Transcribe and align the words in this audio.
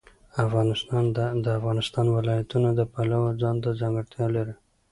افغانستان 0.45 1.03
د 1.15 1.17
د 1.43 1.45
افغانستان 1.59 2.05
ولايتونه 2.15 2.69
د 2.73 2.81
پلوه 2.93 3.29
ځانته 3.41 3.69
ځانګړتیا 3.81 4.25
لري. 4.35 4.55